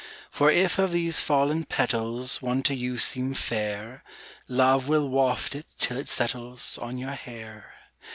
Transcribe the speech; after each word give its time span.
For 0.31 0.49
if 0.49 0.79
of 0.79 0.91
these 0.91 1.21
fallen 1.21 1.63
petals 1.63 2.41
One 2.41 2.63
to 2.63 2.73
you 2.73 2.97
seem 2.97 3.35
fair, 3.35 4.03
Love 4.47 4.87
will 4.87 5.07
waft 5.07 5.53
it 5.53 5.67
till 5.77 5.95
it 5.97 6.09
settles 6.09 6.79
On 6.79 6.97
your 6.97 7.11
hair. 7.11 7.71